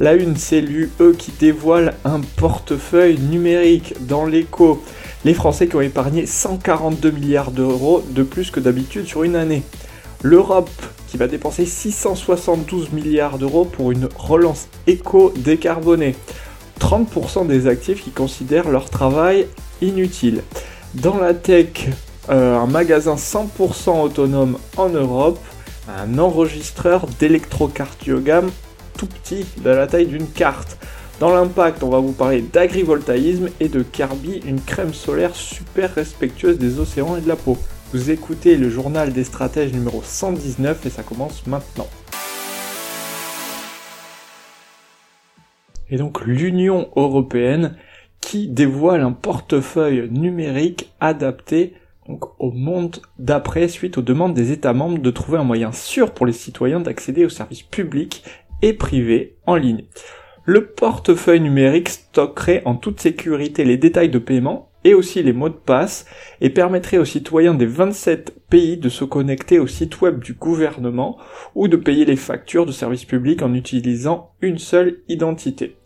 La 0.00 0.14
une, 0.14 0.36
c'est 0.36 0.60
l'UE 0.60 0.90
qui 1.18 1.32
dévoile 1.40 1.94
un 2.04 2.20
portefeuille 2.36 3.18
numérique 3.18 3.94
dans 4.06 4.26
l'écho. 4.26 4.80
Les 5.24 5.34
Français 5.34 5.66
qui 5.66 5.74
ont 5.74 5.80
épargné 5.80 6.24
142 6.24 7.10
milliards 7.10 7.50
d'euros 7.50 8.04
de 8.10 8.22
plus 8.22 8.52
que 8.52 8.60
d'habitude 8.60 9.06
sur 9.06 9.24
une 9.24 9.34
année. 9.34 9.64
L'Europe 10.22 10.70
qui 11.08 11.16
va 11.16 11.26
dépenser 11.26 11.66
672 11.66 12.92
milliards 12.92 13.38
d'euros 13.38 13.64
pour 13.64 13.90
une 13.90 14.08
relance 14.16 14.68
éco-décarbonée. 14.86 16.14
30% 16.78 17.48
des 17.48 17.66
actifs 17.66 18.04
qui 18.04 18.10
considèrent 18.10 18.70
leur 18.70 18.90
travail 18.90 19.48
inutile. 19.82 20.42
Dans 20.94 21.18
la 21.18 21.34
tech, 21.34 21.88
euh, 22.30 22.56
un 22.56 22.66
magasin 22.66 23.16
100% 23.16 24.00
autonome 24.00 24.58
en 24.76 24.90
Europe, 24.90 25.40
un 25.88 26.18
enregistreur 26.18 27.06
d'électrocardiogramme 27.18 28.50
tout 28.98 29.06
petit, 29.06 29.46
de 29.64 29.70
la 29.70 29.86
taille 29.86 30.06
d'une 30.06 30.28
carte. 30.28 30.76
Dans 31.20 31.32
l'impact, 31.32 31.82
on 31.82 31.88
va 31.88 32.00
vous 32.00 32.12
parler 32.12 32.42
d'agrivoltaïsme 32.42 33.48
et 33.60 33.68
de 33.68 33.82
Carby, 33.82 34.42
une 34.44 34.60
crème 34.60 34.92
solaire 34.92 35.34
super 35.34 35.94
respectueuse 35.94 36.58
des 36.58 36.80
océans 36.80 37.16
et 37.16 37.20
de 37.20 37.28
la 37.28 37.36
peau. 37.36 37.56
Vous 37.94 38.10
écoutez 38.10 38.56
le 38.56 38.68
journal 38.68 39.12
des 39.12 39.24
stratèges 39.24 39.72
numéro 39.72 40.02
119 40.02 40.84
et 40.84 40.90
ça 40.90 41.02
commence 41.02 41.46
maintenant. 41.46 41.86
Et 45.90 45.96
donc 45.96 46.20
l'Union 46.26 46.90
européenne 46.96 47.76
qui 48.20 48.48
dévoile 48.48 49.00
un 49.00 49.12
portefeuille 49.12 50.08
numérique 50.10 50.92
adapté 51.00 51.74
au 52.38 52.50
monde 52.50 52.96
d'après 53.18 53.68
suite 53.68 53.98
aux 53.98 54.02
demandes 54.02 54.34
des 54.34 54.50
États 54.50 54.72
membres 54.72 54.98
de 54.98 55.10
trouver 55.10 55.38
un 55.38 55.44
moyen 55.44 55.72
sûr 55.72 56.12
pour 56.12 56.26
les 56.26 56.32
citoyens 56.32 56.80
d'accéder 56.80 57.24
aux 57.24 57.30
services 57.30 57.62
publics 57.62 58.24
et 58.62 58.72
privé 58.72 59.36
en 59.46 59.56
ligne. 59.56 59.84
Le 60.44 60.66
portefeuille 60.66 61.40
numérique 61.40 61.90
stockerait 61.90 62.62
en 62.64 62.74
toute 62.74 63.00
sécurité 63.00 63.64
les 63.64 63.76
détails 63.76 64.08
de 64.08 64.18
paiement 64.18 64.70
et 64.84 64.94
aussi 64.94 65.22
les 65.22 65.32
mots 65.32 65.50
de 65.50 65.54
passe 65.54 66.06
et 66.40 66.50
permettrait 66.50 66.98
aux 66.98 67.04
citoyens 67.04 67.54
des 67.54 67.66
27 67.66 68.34
pays 68.48 68.76
de 68.78 68.88
se 68.88 69.04
connecter 69.04 69.58
au 69.58 69.66
site 69.66 70.00
web 70.00 70.22
du 70.22 70.32
gouvernement 70.32 71.18
ou 71.54 71.68
de 71.68 71.76
payer 71.76 72.04
les 72.04 72.16
factures 72.16 72.64
de 72.64 72.72
services 72.72 73.04
publics 73.04 73.42
en 73.42 73.52
utilisant 73.52 74.30
une 74.40 74.58
seule 74.58 75.00
identité. 75.08 75.76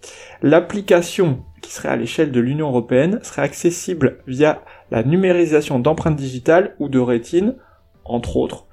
L'application 0.42 1.42
qui 1.62 1.72
serait 1.72 1.88
à 1.88 1.96
l'échelle 1.96 2.32
de 2.32 2.40
l'Union 2.40 2.68
européenne 2.68 3.18
serait 3.22 3.42
accessible 3.42 4.18
via 4.26 4.62
la 4.90 5.02
numérisation 5.02 5.78
d'empreintes 5.78 6.16
digitales 6.16 6.76
ou 6.78 6.88
de 6.88 6.98
rétine 6.98 7.56
entre 8.04 8.36
autres, 8.36 8.66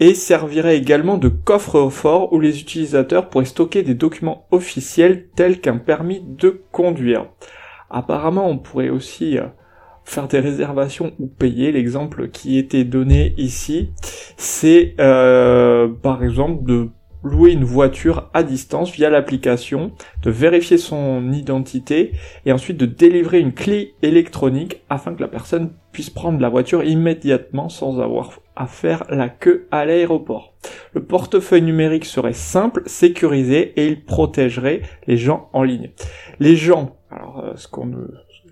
et 0.00 0.14
servirait 0.14 0.76
également 0.76 1.18
de 1.18 1.28
coffre-fort 1.28 2.32
où 2.32 2.40
les 2.40 2.60
utilisateurs 2.60 3.28
pourraient 3.28 3.44
stocker 3.44 3.82
des 3.82 3.94
documents 3.94 4.46
officiels 4.50 5.28
tels 5.34 5.60
qu'un 5.60 5.78
permis 5.78 6.22
de 6.26 6.62
conduire. 6.72 7.26
Apparemment, 7.90 8.48
on 8.48 8.58
pourrait 8.58 8.88
aussi 8.88 9.38
euh, 9.38 9.46
faire 10.04 10.28
des 10.28 10.40
réservations 10.40 11.12
ou 11.18 11.26
payer. 11.26 11.72
L'exemple 11.72 12.28
qui 12.28 12.58
était 12.58 12.84
donné 12.84 13.34
ici, 13.36 13.90
c'est 14.36 14.94
euh, 15.00 15.88
par 15.88 16.24
exemple 16.24 16.64
de 16.64 16.88
louer 17.24 17.52
une 17.52 17.64
voiture 17.64 18.30
à 18.34 18.42
distance 18.42 18.92
via 18.92 19.10
l'application, 19.10 19.92
de 20.22 20.30
vérifier 20.30 20.78
son 20.78 21.32
identité 21.32 22.12
et 22.46 22.52
ensuite 22.52 22.76
de 22.76 22.86
délivrer 22.86 23.40
une 23.40 23.52
clé 23.52 23.94
électronique 24.02 24.82
afin 24.90 25.14
que 25.14 25.22
la 25.22 25.28
personne 25.28 25.72
puisse 25.90 26.10
prendre 26.10 26.40
la 26.40 26.48
voiture 26.48 26.84
immédiatement 26.84 27.68
sans 27.68 28.00
avoir 28.00 28.40
à 28.56 28.66
faire 28.66 29.04
la 29.08 29.28
queue 29.28 29.66
à 29.70 29.84
l'aéroport. 29.84 30.54
Le 30.92 31.02
portefeuille 31.02 31.62
numérique 31.62 32.04
serait 32.04 32.34
simple, 32.34 32.82
sécurisé 32.86 33.72
et 33.76 33.86
il 33.88 34.04
protégerait 34.04 34.82
les 35.06 35.16
gens 35.16 35.48
en 35.52 35.62
ligne. 35.62 35.90
Les 36.38 36.54
gens, 36.56 36.96
alors 37.10 37.42
euh, 37.44 37.52
ce 37.56 37.66
qu'on 37.66 37.90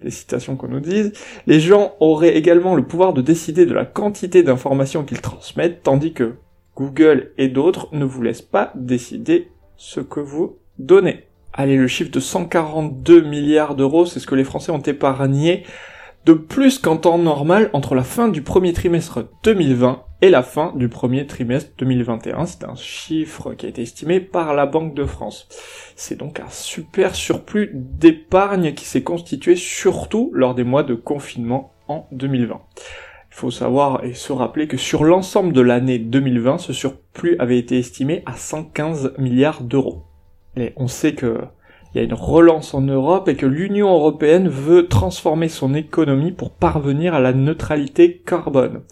les 0.02 0.10
citations 0.10 0.56
qu'on 0.56 0.68
nous 0.68 0.80
dise, 0.80 1.12
les 1.46 1.60
gens 1.60 1.94
auraient 2.00 2.36
également 2.36 2.74
le 2.74 2.84
pouvoir 2.84 3.12
de 3.12 3.22
décider 3.22 3.66
de 3.66 3.74
la 3.74 3.84
quantité 3.84 4.42
d'informations 4.42 5.04
qu'ils 5.04 5.20
transmettent, 5.20 5.82
tandis 5.82 6.12
que 6.12 6.34
Google 6.76 7.32
et 7.38 7.48
d'autres 7.48 7.88
ne 7.92 8.04
vous 8.04 8.22
laissent 8.22 8.42
pas 8.42 8.72
décider 8.74 9.48
ce 9.76 10.00
que 10.00 10.20
vous 10.20 10.58
donnez. 10.78 11.24
Allez, 11.52 11.76
le 11.76 11.86
chiffre 11.86 12.10
de 12.10 12.20
142 12.20 13.20
milliards 13.20 13.74
d'euros, 13.74 14.06
c'est 14.06 14.20
ce 14.20 14.26
que 14.26 14.34
les 14.34 14.44
Français 14.44 14.72
ont 14.72 14.78
épargné 14.78 15.64
de 16.24 16.32
plus 16.32 16.78
qu'en 16.78 16.96
temps 16.96 17.18
normal 17.18 17.68
entre 17.72 17.94
la 17.94 18.04
fin 18.04 18.28
du 18.28 18.42
premier 18.42 18.72
trimestre 18.72 19.28
2020 19.42 20.04
et 20.22 20.30
la 20.30 20.42
fin 20.42 20.72
du 20.76 20.88
premier 20.88 21.26
trimestre 21.26 21.72
2021. 21.78 22.46
C'est 22.46 22.64
un 22.64 22.76
chiffre 22.76 23.54
qui 23.54 23.66
a 23.66 23.68
été 23.68 23.82
estimé 23.82 24.20
par 24.20 24.54
la 24.54 24.66
Banque 24.66 24.94
de 24.94 25.04
France. 25.04 25.48
C'est 25.96 26.16
donc 26.16 26.38
un 26.38 26.48
super 26.48 27.16
surplus 27.16 27.70
d'épargne 27.74 28.72
qui 28.72 28.84
s'est 28.84 29.02
constitué 29.02 29.56
surtout 29.56 30.30
lors 30.32 30.54
des 30.54 30.64
mois 30.64 30.84
de 30.84 30.94
confinement 30.94 31.72
en 31.88 32.06
2020. 32.12 32.60
Il 33.32 33.38
faut 33.38 33.50
savoir 33.50 34.04
et 34.04 34.12
se 34.12 34.30
rappeler 34.30 34.68
que 34.68 34.76
sur 34.76 35.04
l'ensemble 35.04 35.54
de 35.54 35.62
l'année 35.62 35.98
2020, 35.98 36.58
ce 36.58 36.74
surplus 36.74 37.36
avait 37.38 37.58
été 37.58 37.78
estimé 37.78 38.22
à 38.26 38.36
115 38.36 39.14
milliards 39.16 39.62
d'euros. 39.62 40.04
Et 40.58 40.74
on 40.76 40.86
sait 40.86 41.14
que 41.14 41.38
il 41.94 41.98
y 41.98 42.00
a 42.00 42.04
une 42.04 42.14
relance 42.14 42.74
en 42.74 42.82
Europe 42.82 43.28
et 43.28 43.34
que 43.34 43.46
l'Union 43.46 43.90
européenne 43.90 44.48
veut 44.48 44.86
transformer 44.86 45.48
son 45.48 45.74
économie 45.74 46.32
pour 46.32 46.50
parvenir 46.50 47.14
à 47.14 47.20
la 47.20 47.32
neutralité 47.32 48.22
carbone. 48.24 48.82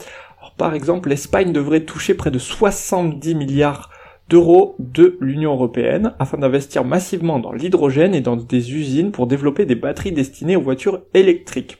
Par 0.57 0.75
exemple, 0.75 1.11
l'Espagne 1.11 1.53
devrait 1.53 1.85
toucher 1.85 2.15
près 2.15 2.31
de 2.31 2.39
70 2.39 3.35
milliards 3.35 3.91
d'euros 4.29 4.75
de 4.79 5.19
l'Union 5.21 5.53
européenne 5.53 6.15
afin 6.19 6.39
d'investir 6.39 6.85
massivement 6.85 7.39
dans 7.39 7.53
l'hydrogène 7.53 8.15
et 8.15 8.21
dans 8.21 8.37
des 8.37 8.73
usines 8.73 9.13
pour 9.13 9.27
développer 9.27 9.67
des 9.67 9.75
batteries 9.75 10.13
destinées 10.13 10.57
aux 10.57 10.63
voitures 10.63 11.03
électriques. 11.15 11.79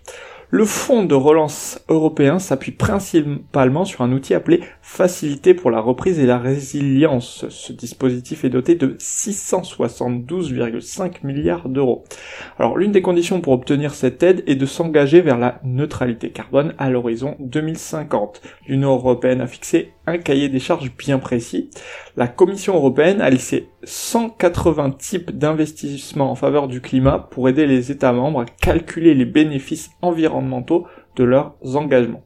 Le 0.53 0.65
fonds 0.65 1.05
de 1.05 1.15
relance 1.15 1.81
européen 1.89 2.41
s'appuie 2.41 2.73
principalement 2.73 3.85
sur 3.85 4.03
un 4.03 4.11
outil 4.11 4.35
appelé 4.35 4.65
Facilité 4.83 5.55
pour 5.55 5.71
la 5.71 5.79
reprise 5.79 6.19
et 6.19 6.27
la 6.27 6.39
résilience. 6.39 7.49
Ce 7.49 7.73
dispositif 7.73 8.45
est 8.45 8.51
doté 8.51 8.75
de 8.75 8.97
672,5 8.99 11.25
milliards 11.25 11.69
d'euros. 11.69 12.03
Alors 12.59 12.77
l'une 12.77 12.91
des 12.91 13.01
conditions 13.01 13.41
pour 13.41 13.53
obtenir 13.53 13.95
cette 13.95 14.25
aide 14.25 14.43
est 14.49 14.57
de 14.57 14.67
s'engager 14.67 15.21
vers 15.21 15.39
la 15.39 15.61
neutralité 15.63 16.31
carbone 16.31 16.75
à 16.79 16.91
l'horizon 16.91 17.37
2050. 17.39 18.43
L'Union 18.67 18.91
européenne 18.91 19.43
a 19.43 19.47
fixé 19.47 19.93
un 20.09 20.19
cahier 20.19 20.49
des 20.49 20.59
charges 20.59 20.91
bien 20.99 21.21
précis. 21.21 21.71
La 22.21 22.29
Commission 22.29 22.75
européenne 22.75 23.23
a 23.23 23.31
laissé 23.31 23.71
180 23.83 24.91
types 24.99 25.31
d'investissements 25.31 26.31
en 26.31 26.35
faveur 26.35 26.69
du 26.69 26.83
climat 26.83 27.19
pour 27.31 27.49
aider 27.49 27.67
les 27.67 27.91
États 27.91 28.13
membres 28.13 28.43
à 28.43 28.45
calculer 28.45 29.15
les 29.15 29.25
bénéfices 29.25 29.89
environnementaux 30.03 30.87
de 31.17 31.25
leurs 31.25 31.55
engagements. 31.77 32.23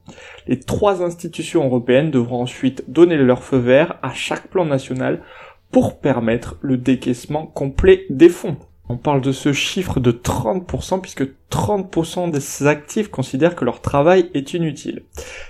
Les 0.48 0.58
trois 0.58 1.04
institutions 1.04 1.64
européennes 1.64 2.10
devront 2.10 2.42
ensuite 2.42 2.82
donner 2.90 3.16
leur 3.16 3.44
feu 3.44 3.58
vert 3.58 4.00
à 4.02 4.12
chaque 4.12 4.48
plan 4.48 4.64
national 4.64 5.22
pour 5.70 6.00
permettre 6.00 6.56
le 6.60 6.76
décaissement 6.76 7.46
complet 7.46 8.06
des 8.10 8.30
fonds. 8.30 8.56
On 8.88 8.98
parle 8.98 9.22
de 9.22 9.32
ce 9.32 9.54
chiffre 9.54 9.98
de 9.98 10.12
30% 10.12 11.00
puisque 11.00 11.26
30% 11.50 12.30
des 12.30 12.66
actifs 12.66 13.08
considèrent 13.08 13.56
que 13.56 13.64
leur 13.64 13.80
travail 13.80 14.30
est 14.34 14.52
inutile. 14.52 15.04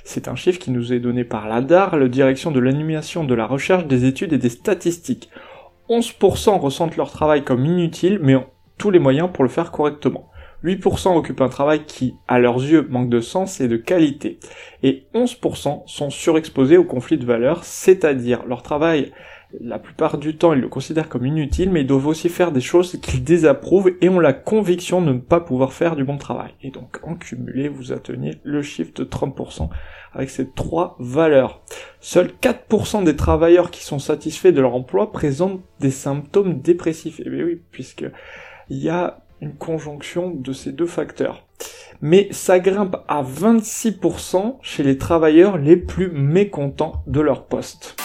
C'est 0.04 0.28
un 0.28 0.36
chiffre 0.36 0.60
qui 0.60 0.70
nous 0.70 0.92
est 0.92 1.00
donné 1.00 1.24
par 1.24 1.48
l'ADAR, 1.48 1.96
la 1.96 2.06
direction 2.06 2.52
de 2.52 2.60
l'animation 2.60 3.24
de 3.24 3.34
la 3.34 3.46
recherche, 3.46 3.86
des 3.86 4.04
études 4.04 4.32
et 4.32 4.38
des 4.38 4.50
statistiques. 4.50 5.30
11% 5.88 6.60
ressentent 6.60 6.96
leur 6.96 7.10
travail 7.10 7.42
comme 7.42 7.66
inutile 7.66 8.20
mais 8.22 8.36
ont 8.36 8.46
tous 8.78 8.90
les 8.90 9.00
moyens 9.00 9.28
pour 9.32 9.42
le 9.42 9.50
faire 9.50 9.72
correctement. 9.72 10.30
8% 10.64 11.14
occupent 11.16 11.42
un 11.42 11.48
travail 11.48 11.84
qui, 11.84 12.14
à 12.26 12.38
leurs 12.38 12.56
yeux, 12.56 12.86
manque 12.88 13.10
de 13.10 13.20
sens 13.20 13.60
et 13.60 13.68
de 13.68 13.76
qualité. 13.76 14.38
Et 14.82 15.06
11% 15.14 15.82
sont 15.86 16.10
surexposés 16.10 16.78
au 16.78 16.84
conflit 16.84 17.18
de 17.18 17.26
valeurs, 17.26 17.64
c'est-à-dire 17.64 18.46
leur 18.46 18.62
travail 18.62 19.12
la 19.60 19.78
plupart 19.78 20.18
du 20.18 20.36
temps, 20.36 20.52
ils 20.52 20.60
le 20.60 20.68
considèrent 20.68 21.08
comme 21.08 21.26
inutile, 21.26 21.70
mais 21.70 21.82
ils 21.82 21.86
doivent 21.86 22.06
aussi 22.06 22.28
faire 22.28 22.52
des 22.52 22.60
choses 22.60 22.98
qu'ils 23.00 23.24
désapprouvent 23.24 23.92
et 24.00 24.08
ont 24.08 24.20
la 24.20 24.32
conviction 24.32 25.02
de 25.02 25.12
ne 25.12 25.18
pas 25.18 25.40
pouvoir 25.40 25.72
faire 25.72 25.96
du 25.96 26.04
bon 26.04 26.16
travail. 26.16 26.52
Et 26.62 26.70
donc, 26.70 26.98
en 27.02 27.14
cumulé, 27.14 27.68
vous 27.68 27.92
atteignez 27.92 28.40
le 28.42 28.62
chiffre 28.62 28.92
de 28.94 29.04
30% 29.04 29.68
avec 30.12 30.30
ces 30.30 30.50
trois 30.50 30.96
valeurs. 30.98 31.62
Seuls 32.00 32.32
4% 32.40 33.04
des 33.04 33.16
travailleurs 33.16 33.70
qui 33.70 33.82
sont 33.82 33.98
satisfaits 33.98 34.48
de 34.52 34.60
leur 34.60 34.74
emploi 34.74 35.12
présentent 35.12 35.62
des 35.80 35.90
symptômes 35.90 36.60
dépressifs. 36.60 37.20
Et 37.20 37.24
eh 37.26 37.30
bien 37.30 37.44
oui, 37.44 37.60
puisque 37.70 38.06
il 38.70 38.78
y 38.78 38.88
a 38.88 39.24
une 39.40 39.54
conjonction 39.54 40.30
de 40.30 40.52
ces 40.52 40.72
deux 40.72 40.86
facteurs. 40.86 41.46
Mais 42.00 42.28
ça 42.30 42.60
grimpe 42.60 42.96
à 43.08 43.22
26% 43.22 44.56
chez 44.62 44.82
les 44.82 44.98
travailleurs 44.98 45.58
les 45.58 45.76
plus 45.76 46.10
mécontents 46.10 47.02
de 47.06 47.20
leur 47.20 47.46
poste. 47.46 47.96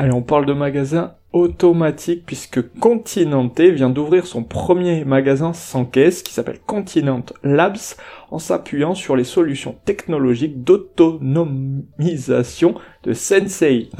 Allez, 0.00 0.12
on 0.12 0.22
parle 0.22 0.46
de 0.46 0.54
magasins 0.54 1.16
automatiques 1.34 2.24
puisque 2.24 2.72
Continente 2.78 3.60
vient 3.60 3.90
d'ouvrir 3.90 4.26
son 4.26 4.42
premier 4.42 5.04
magasin 5.04 5.52
sans 5.52 5.84
caisse 5.84 6.22
qui 6.22 6.32
s'appelle 6.32 6.60
Continent 6.66 7.26
Labs 7.42 7.98
en 8.30 8.38
s'appuyant 8.38 8.94
sur 8.94 9.14
les 9.14 9.24
solutions 9.24 9.76
technologiques 9.84 10.64
d'autonomisation 10.64 12.76
de 13.02 13.12
Sensei. 13.12 13.90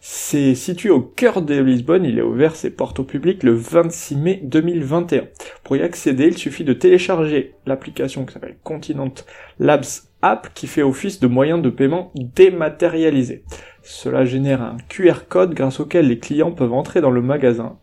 C'est 0.00 0.54
situé 0.54 0.88
au 0.88 1.02
cœur 1.02 1.42
de 1.42 1.60
Lisbonne, 1.60 2.06
il 2.06 2.20
a 2.20 2.24
ouvert 2.24 2.56
ses 2.56 2.70
portes 2.70 3.00
au 3.00 3.04
public 3.04 3.42
le 3.42 3.52
26 3.52 4.16
mai 4.16 4.40
2021. 4.42 5.24
Pour 5.62 5.76
y 5.76 5.82
accéder, 5.82 6.28
il 6.28 6.38
suffit 6.38 6.64
de 6.64 6.72
télécharger 6.72 7.52
l'application 7.66 8.24
qui 8.24 8.32
s'appelle 8.32 8.56
Continent 8.64 9.12
Labs 9.58 9.84
App 10.22 10.48
qui 10.54 10.66
fait 10.66 10.82
office 10.82 11.20
de 11.20 11.26
moyen 11.26 11.58
de 11.58 11.70
paiement 11.70 12.12
dématérialisé. 12.14 13.44
Cela 13.92 14.24
génère 14.24 14.62
un 14.62 14.76
QR 14.88 15.26
code 15.28 15.52
grâce 15.52 15.80
auquel 15.80 16.06
les 16.06 16.20
clients 16.20 16.52
peuvent 16.52 16.72
entrer 16.72 17.00
dans 17.00 17.10
le 17.10 17.20
magasin, 17.20 17.76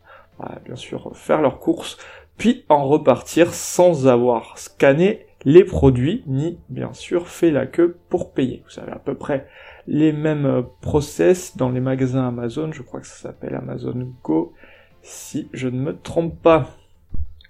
bien 0.66 0.78
sûr 0.78 1.12
faire 1.16 1.42
leurs 1.42 1.60
courses, 1.60 1.98
puis 2.38 2.64
en 2.70 2.86
repartir 2.86 3.54
sans 3.54 4.08
avoir 4.08 4.58
scanné 4.58 5.26
les 5.44 5.66
produits, 5.66 6.24
ni 6.26 6.60
bien 6.70 6.94
sûr 6.94 7.28
fait 7.28 7.52
la 7.52 7.68
queue 7.68 7.98
pour 8.08 8.32
payer. 8.32 8.64
Vous 8.64 8.72
savez 8.72 8.94
à 8.94 9.00
peu 9.00 9.16
près 9.16 9.48
les 9.86 10.14
mêmes 10.14 10.64
process 10.82 11.58
dans 11.58 11.70
les 11.70 11.82
magasins 11.82 12.26
Amazon, 12.26 12.72
je 12.72 12.84
crois 12.84 13.02
que 13.02 13.08
ça 13.08 13.28
s'appelle 13.28 13.56
Amazon 13.56 14.14
Go, 14.24 14.54
si 15.02 15.50
je 15.52 15.68
ne 15.68 15.80
me 15.80 15.96
trompe 16.00 16.42
pas. 16.42 16.70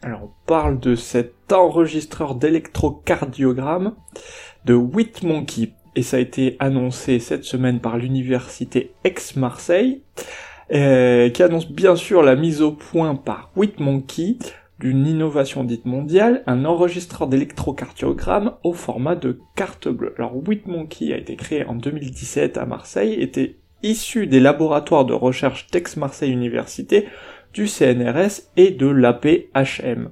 Alors 0.01 0.23
on 0.23 0.31
parle 0.47 0.79
de 0.79 0.95
cet 0.95 1.53
enregistreur 1.53 2.33
d'électrocardiogramme 2.33 3.93
de 4.65 4.73
Whitmonkey 4.73 5.73
et 5.97 6.03
ça 6.03 6.17
a 6.17 6.19
été 6.19 6.57
annoncé 6.59 7.17
cette 7.17 7.43
semaine 7.43 7.79
par 7.79 7.97
l'université 7.97 8.91
Aix-Marseille, 9.03 10.03
euh, 10.71 11.29
qui 11.31 11.41
annonce 11.41 11.71
bien 11.71 11.95
sûr 11.95 12.21
la 12.21 12.35
mise 12.35 12.61
au 12.61 12.71
point 12.71 13.15
par 13.15 13.49
Whitmonkey 13.55 14.37
d'une 14.79 15.07
innovation 15.07 15.63
dite 15.63 15.85
mondiale, 15.85 16.43
un 16.45 16.65
enregistreur 16.65 17.27
d'électrocardiogramme 17.27 18.53
au 18.63 18.73
format 18.73 19.15
de 19.15 19.39
carte 19.55 19.87
bleue. 19.87 20.13
Alors 20.19 20.35
Whitmonkey 20.35 21.13
a 21.13 21.17
été 21.17 21.35
créé 21.35 21.65
en 21.65 21.73
2017 21.73 22.59
à 22.59 22.67
Marseille, 22.67 23.13
était 23.13 23.55
issu 23.81 24.27
des 24.27 24.39
laboratoires 24.39 25.05
de 25.05 25.15
recherche 25.15 25.65
d'Aix-Marseille 25.71 26.31
Université, 26.31 27.07
du 27.55 27.67
CNRS 27.67 28.51
et 28.55 28.69
de 28.69 28.85
l'APHM. 28.85 30.11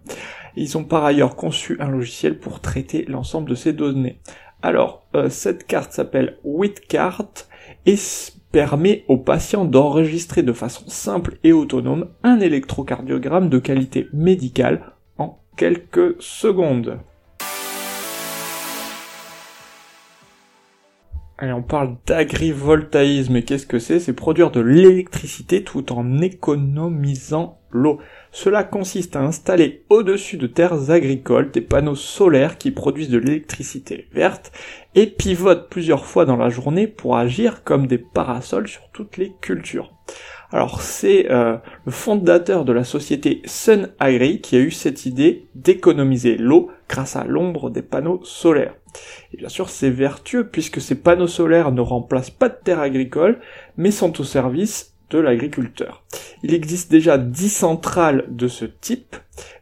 Ils 0.55 0.77
ont 0.79 0.83
par 0.83 1.05
ailleurs 1.05 1.35
conçu 1.35 1.77
un 1.79 1.89
logiciel 1.91 2.39
pour 2.39 2.59
traiter 2.59 3.05
l'ensemble 3.07 3.51
de 3.51 3.55
ces 3.55 3.73
données. 3.73 4.19
Alors, 4.61 5.05
euh, 5.15 5.29
cette 5.29 5.67
carte 5.67 5.91
s'appelle 5.91 6.37
WITCART 6.43 7.47
et 7.85 7.95
permet 8.51 9.03
aux 9.07 9.17
patients 9.17 9.65
d'enregistrer 9.65 10.41
de 10.41 10.53
façon 10.53 10.85
simple 10.87 11.37
et 11.43 11.51
autonome 11.51 12.07
un 12.23 12.39
électrocardiogramme 12.39 13.49
de 13.49 13.59
qualité 13.59 14.07
médicale 14.13 14.93
en 15.17 15.39
quelques 15.57 16.15
secondes. 16.21 16.99
Allez, 21.37 21.51
on 21.51 21.63
parle 21.63 21.97
d'agrivoltaïsme. 22.05 23.35
Et 23.35 23.43
qu'est-ce 23.43 23.67
que 23.67 23.77
c'est? 23.77 23.99
C'est 23.99 24.13
produire 24.13 24.51
de 24.51 24.61
l'électricité 24.61 25.65
tout 25.65 25.91
en 25.91 26.21
économisant 26.21 27.59
l'eau. 27.75 28.00
Cela 28.31 28.63
consiste 28.63 29.16
à 29.16 29.22
installer 29.22 29.83
au-dessus 29.89 30.38
de 30.38 30.48
terres 30.48 30.89
agricoles 30.89 31.51
des 31.51 31.62
panneaux 31.62 31.95
solaires 31.95 32.57
qui 32.57 32.72
produisent 32.72 33.10
de 33.10 33.18
l'électricité 33.18 34.07
verte 34.13 34.51
et 34.95 35.07
pivotent 35.07 35.69
plusieurs 35.69 36.06
fois 36.06 36.25
dans 36.25 36.38
la 36.38 36.50
journée 36.50 36.88
pour 36.88 37.18
agir 37.18 37.63
comme 37.63 37.88
des 37.88 37.98
parasols 37.98 38.68
sur 38.68 38.89
toutes 38.92 39.18
les 39.18 39.33
cultures. 39.42 39.92
Alors 40.51 40.81
c'est 40.81 41.31
euh, 41.31 41.57
le 41.86 41.92
fondateur 41.92 42.66
de 42.66 42.72
la 42.72 42.83
société 42.83 43.42
Sun 43.45 43.92
Agri 44.00 44.42
qui 44.42 44.56
a 44.56 44.60
eu 44.60 44.72
cette 44.72 45.06
idée 45.06 45.48
d'économiser 45.56 46.38
l'eau 46.38 46.69
grâce 46.88 47.16
à 47.16 47.24
l'ombre 47.25 47.69
des 47.69 47.81
panneaux 47.81 48.22
solaires. 48.24 48.75
Et 49.33 49.38
bien 49.38 49.50
sûr 49.50 49.69
c'est 49.69 49.89
vertueux 49.89 50.48
puisque 50.48 50.80
ces 50.80 50.95
panneaux 50.95 51.27
solaires 51.27 51.72
ne 51.72 51.81
remplacent 51.81 52.30
pas 52.30 52.50
de 52.50 52.57
terres 52.63 52.80
agricoles 52.80 53.39
mais 53.75 53.92
sont 53.92 54.22
au 54.22 54.24
service 54.24 54.94
de 55.09 55.19
l'agriculteur. 55.19 56.03
Il 56.43 56.53
existe 56.53 56.91
déjà 56.91 57.17
10 57.17 57.49
centrales 57.49 58.25
de 58.29 58.47
ce 58.47 58.65
type, 58.65 59.15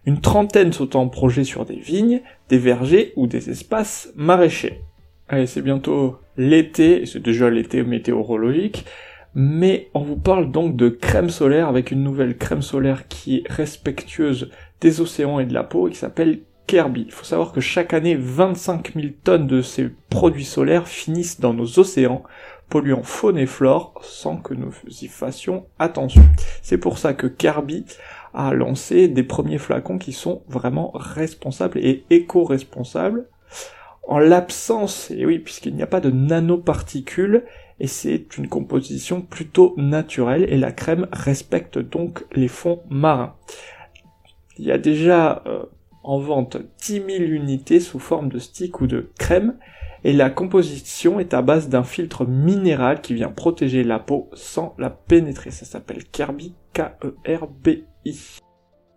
une 0.05 0.19
trentaine 0.19 0.73
sont 0.73 0.95
en 0.95 1.07
projet 1.07 1.43
sur 1.43 1.65
des 1.65 1.77
vignes, 1.77 2.21
des 2.49 2.57
vergers 2.57 3.13
ou 3.15 3.27
des 3.27 3.49
espaces 3.49 4.11
maraîchers. 4.15 4.81
Allez, 5.29 5.47
c'est 5.47 5.61
bientôt 5.61 6.17
l'été, 6.37 7.05
c'est 7.05 7.21
déjà 7.21 7.49
l'été 7.49 7.83
météorologique, 7.83 8.85
mais 9.33 9.89
on 9.93 10.01
vous 10.01 10.17
parle 10.17 10.51
donc 10.51 10.75
de 10.75 10.89
crème 10.89 11.29
solaire 11.29 11.69
avec 11.69 11.91
une 11.91 12.03
nouvelle 12.03 12.37
crème 12.37 12.61
solaire 12.61 13.07
qui 13.07 13.37
est 13.37 13.51
respectueuse 13.51 14.51
des 14.81 15.01
océans 15.01 15.39
et 15.39 15.45
de 15.45 15.53
la 15.53 15.63
peau 15.63 15.87
et 15.87 15.91
qui 15.91 15.97
s'appelle 15.97 16.39
Kirby. 16.67 17.05
Il 17.07 17.11
faut 17.11 17.23
savoir 17.23 17.51
que 17.51 17.61
chaque 17.61 17.93
année, 17.93 18.15
25 18.15 18.93
000 18.93 19.07
tonnes 19.23 19.47
de 19.47 19.61
ces 19.61 19.89
produits 20.09 20.45
solaires 20.45 20.87
finissent 20.87 21.39
dans 21.39 21.53
nos 21.53 21.79
océans, 21.79 22.23
polluant 22.69 23.03
faune 23.03 23.37
et 23.37 23.45
flore 23.45 23.93
sans 24.01 24.37
que 24.37 24.53
nous 24.53 24.73
y 25.01 25.07
fassions 25.07 25.65
attention. 25.79 26.23
C'est 26.61 26.77
pour 26.77 26.97
ça 26.97 27.13
que 27.13 27.27
Kirby 27.27 27.85
a 28.33 28.53
lancé 28.53 29.07
des 29.07 29.23
premiers 29.23 29.57
flacons 29.57 29.97
qui 29.97 30.13
sont 30.13 30.43
vraiment 30.47 30.91
responsables 30.95 31.79
et 31.79 32.03
éco-responsables. 32.09 33.27
En 34.05 34.19
l'absence, 34.19 35.11
et 35.11 35.25
oui, 35.25 35.39
puisqu'il 35.39 35.75
n'y 35.75 35.83
a 35.83 35.87
pas 35.87 36.01
de 36.01 36.11
nanoparticules, 36.11 37.45
et 37.79 37.87
c'est 37.87 38.37
une 38.37 38.49
composition 38.49 39.21
plutôt 39.21 39.73
naturelle, 39.77 40.45
et 40.49 40.57
la 40.57 40.71
crème 40.71 41.07
respecte 41.13 41.77
donc 41.79 42.25
les 42.33 42.49
fonds 42.49 42.81
marins. 42.89 43.35
Il 44.57 44.65
y 44.65 44.71
a 44.71 44.77
déjà 44.77 45.41
euh, 45.47 45.63
en 46.03 46.19
vente 46.19 46.57
10 46.83 46.93
000 46.93 47.23
unités 47.23 47.79
sous 47.79 47.99
forme 47.99 48.29
de 48.29 48.39
stick 48.39 48.81
ou 48.81 48.87
de 48.87 49.11
crème, 49.17 49.55
et 50.03 50.13
la 50.13 50.29
composition 50.29 51.19
est 51.19 51.33
à 51.33 51.41
base 51.41 51.69
d'un 51.69 51.83
filtre 51.83 52.25
minéral 52.25 53.01
qui 53.01 53.13
vient 53.13 53.29
protéger 53.29 53.83
la 53.83 53.99
peau 53.99 54.29
sans 54.33 54.75
la 54.77 54.89
pénétrer. 54.89 55.49
Ça 55.51 55.65
s'appelle 55.65 56.03
Kerbi, 56.03 56.55
K-E-R-B-I. 56.73 58.42